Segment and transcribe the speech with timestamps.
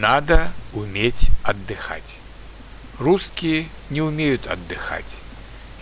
[0.00, 2.18] Надо уметь отдыхать.
[2.98, 5.18] Русские не умеют отдыхать.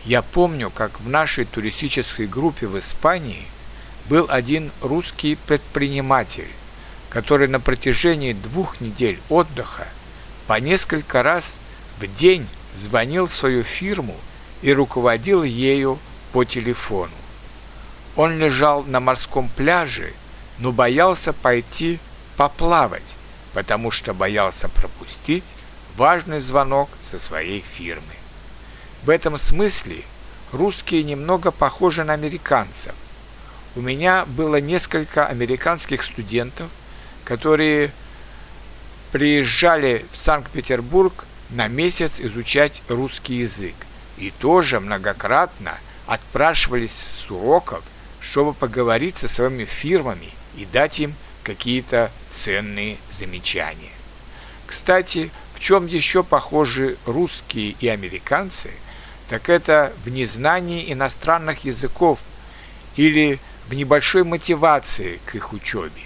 [0.05, 3.47] Я помню, как в нашей туристической группе в Испании
[4.11, 6.51] был один русский предприниматель,
[7.09, 9.89] который на протяжении двух недель отдыха
[10.47, 11.59] по несколько раз
[11.99, 14.17] в день звонил в свою фирму
[14.61, 15.99] и руководил ею
[16.33, 17.17] по телефону.
[18.17, 20.13] Он лежал на морском пляже,
[20.59, 21.99] но боялся пойти
[22.37, 23.17] поплавать,
[23.53, 25.45] потому что боялся пропустить
[25.97, 28.15] важный звонок со своей фирмы.
[29.03, 30.03] В этом смысле
[30.53, 32.95] русские немного похожи на американцев.
[33.75, 36.69] У меня было несколько американских студентов,
[37.25, 37.93] которые
[39.13, 43.75] приезжали в Санкт-Петербург на месяц изучать русский язык
[44.17, 47.83] и тоже многократно отпрашивались с уроков,
[48.21, 53.93] чтобы поговорить со своими фирмами и дать им какие-то ценные замечания.
[54.67, 58.71] Кстати, в чем еще похожи русские и американцы,
[59.29, 62.19] так это в незнании иностранных языков
[62.97, 66.03] или в небольшой мотивации к их учебе.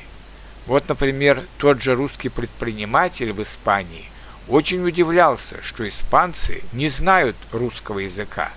[0.66, 4.10] Вот, например, тот же русский предприниматель в Испании
[4.48, 8.50] очень удивлялся, что испанцы не знают русского языка.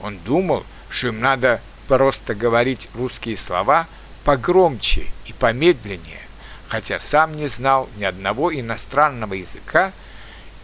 [0.00, 3.86] Он думал, что им надо просто говорить русские слова
[4.24, 6.20] погромче и помедленнее,
[6.68, 9.92] хотя сам не знал ни одного иностранного языка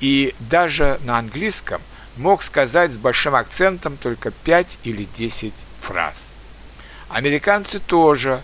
[0.00, 1.80] и даже на английском
[2.16, 6.32] мог сказать с большим акцентом только 5 или 10 фраз.
[7.08, 8.40] Американцы тоже,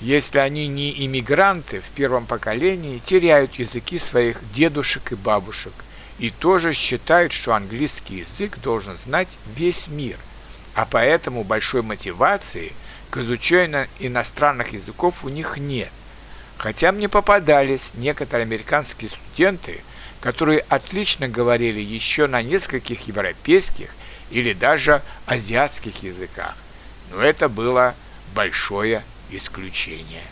[0.00, 5.72] если они не иммигранты в первом поколении, теряют языки своих дедушек и бабушек
[6.18, 10.18] и тоже считают, что английский язык должен знать весь мир,
[10.74, 12.72] а поэтому большой мотивации
[13.10, 15.90] к изучению иностранных языков у них нет.
[16.58, 19.80] Хотя мне попадались некоторые американские студенты,
[20.20, 23.90] которые отлично говорили еще на нескольких европейских
[24.30, 26.56] или даже азиатских языках.
[27.12, 27.94] Но это было
[28.34, 30.24] большое исключение.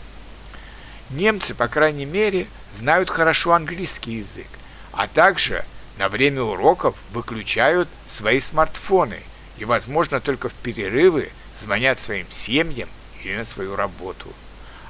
[1.09, 4.47] Немцы, по крайней мере, знают хорошо английский язык,
[4.91, 5.63] а также
[5.97, 9.21] на время уроков выключают свои смартфоны
[9.57, 12.89] и, возможно, только в перерывы звонят своим семьям
[13.23, 14.33] или на свою работу.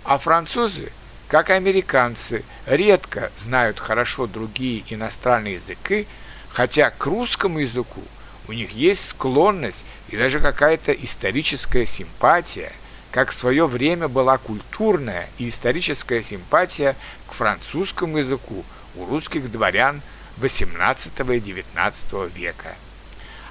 [0.03, 0.91] А французы
[1.27, 6.07] как американцы, редко знают хорошо другие иностранные языки,
[6.49, 8.01] хотя к русскому языку
[8.47, 12.71] у них есть склонность и даже какая-то историческая симпатия,
[13.11, 16.95] как в свое время была культурная и историческая симпатия
[17.27, 18.63] к французскому языку
[18.95, 20.01] у русских дворян
[20.39, 22.75] XVIII и XIX века.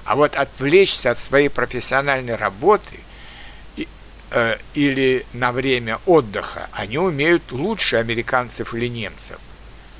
[0.03, 2.99] А вот отвлечься от своей профессиональной работы
[4.31, 9.39] э, или на время отдыха, они умеют лучше американцев или немцев.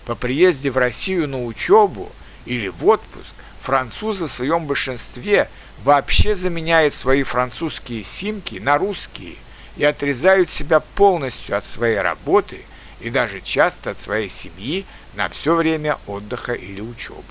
[0.05, 2.11] По приезде в Россию на учебу
[2.45, 5.49] или в отпуск французы в своем большинстве
[5.83, 9.35] вообще заменяют свои французские симки на русские
[9.75, 12.61] и отрезают себя полностью от своей работы
[13.01, 17.21] и даже часто от своей семьи на все время отдыха или учебы.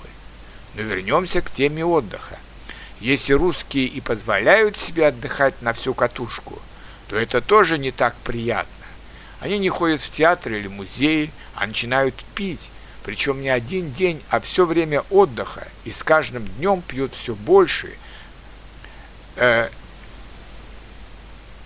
[0.75, 2.37] Но вернемся к теме отдыха.
[2.99, 6.61] Если русские и позволяют себе отдыхать на всю катушку–
[7.07, 8.71] то это тоже не так приятно.
[9.39, 12.71] Они не ходят в театр или музей, а начинают пить,
[13.03, 17.95] причем не один день, а все время отдыха, и с каждым днем пьют все больше,
[19.35, 19.69] э,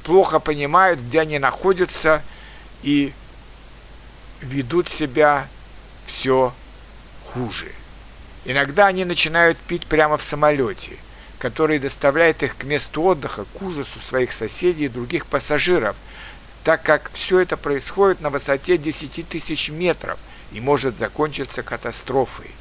[0.03, 2.21] плохо понимают, где они находятся,
[2.83, 3.13] и
[4.41, 5.47] ведут себя
[6.05, 6.53] все
[7.33, 7.71] хуже.
[8.43, 10.97] Иногда они начинают пить прямо в самолете–
[11.41, 15.95] который доставляет их к месту отдыха, к ужасу своих соседей и других пассажиров,
[16.63, 20.19] так как все это происходит на высоте 10 тысяч метров
[20.51, 22.51] и может закончиться катастрофой.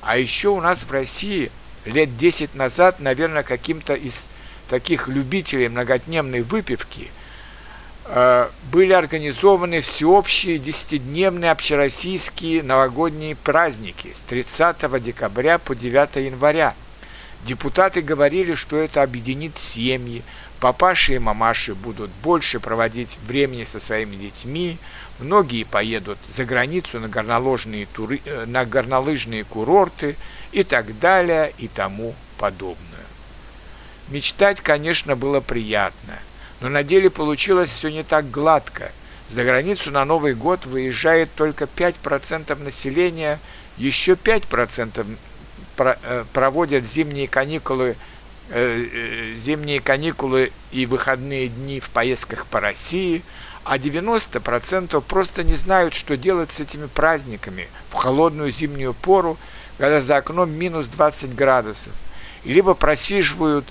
[0.00, 1.52] А еще у нас в России
[1.84, 4.28] лет 10 назад, наверное, каким-то из
[4.70, 7.10] таких любителей многодневной выпивки
[8.06, 16.74] э, были организованы всеобщие десятидневные общероссийские новогодние праздники с 30 декабря по 9 января–
[17.44, 20.22] Депутаты говорили, что это объединит семьи,
[20.60, 24.78] папаши и мамаши будут больше проводить времени со своими детьми,
[25.18, 30.16] многие поедут за границу на горнолыжные, туры, э, на горнолыжные курорты
[30.52, 32.78] и так далее и тому подобное.
[34.08, 36.18] Мечтать, конечно, было приятно,
[36.60, 38.92] но на деле получилось все не так гладко.
[39.28, 43.40] За границу на Новый год выезжает только 5% населения,
[43.78, 45.31] еще 5% Э,
[46.32, 47.96] проводят зимние каникулы,
[48.50, 53.22] э, э, зимние каникулы и выходные дни в поездках по России,
[53.64, 59.38] а 90% просто не знают, что делать с этими праздниками в холодную зимнюю пору,
[59.78, 61.92] когда за окном минус 20 градусов,
[62.44, 63.64] и либо просиживают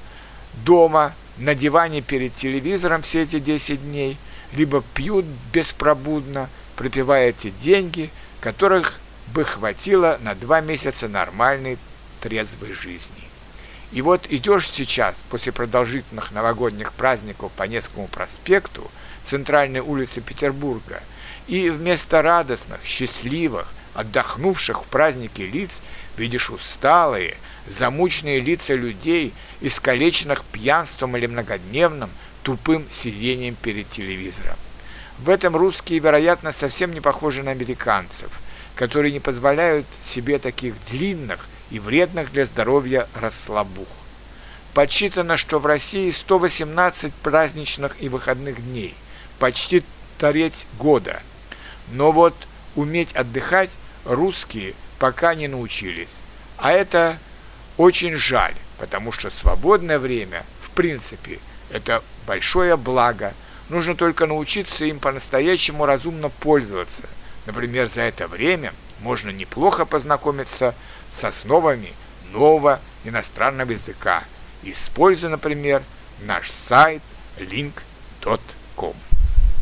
[0.66, 4.18] дома на диване перед телевизором все эти 10 дней,
[4.54, 8.10] либо пьют беспробудно, пропивая эти деньги,
[8.40, 9.00] которых
[9.34, 11.78] бы хватило на два месяца нормальной
[12.22, 13.24] трезвой жизни.
[13.92, 18.90] И вот идешь сейчас, после продолжительных новогодних праздников по Невскому проспекту,
[19.26, 21.04] центральной улице Петербурга,
[21.48, 25.82] и вместо радостных, счастливых, отдохнувших в празднике лиц
[26.16, 27.36] видишь усталые,
[27.68, 32.10] замученные лица людей, искалеченных пьянством или многодневным,
[32.44, 34.58] тупым сидением перед телевизором.
[35.20, 38.32] В этом русские, вероятно, совсем не похожи на американцев,
[38.76, 43.88] которые не позволяют себе таких длинных и вредных для здоровья расслабух.
[44.74, 48.96] Подсчитано, что в России 118 праздничных и выходных дней,
[49.40, 49.84] почти
[50.18, 51.22] треть года.
[51.92, 52.36] Но вот
[52.76, 53.72] уметь отдыхать
[54.06, 56.20] русские пока не научились.
[56.58, 57.18] А это
[57.78, 61.40] очень жаль, потому что свободное время, в принципе,
[61.72, 63.34] это большое благо.
[63.70, 67.04] Нужно только научиться им по-настоящему разумно пользоваться.
[67.46, 70.76] Например, за это время можно неплохо познакомиться
[71.12, 71.94] с основами
[72.32, 74.24] нового иностранного языка,
[74.64, 75.84] используя, например,
[76.22, 77.02] наш сайт
[77.38, 78.96] link.com.